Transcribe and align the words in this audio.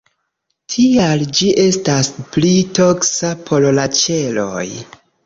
Tial 0.75 1.25
ĝi 1.39 1.49
estas 1.63 2.09
pli 2.37 2.53
toksa 2.79 3.29
por 3.51 3.69
la 3.81 3.87
ĉeloj. 4.01 4.65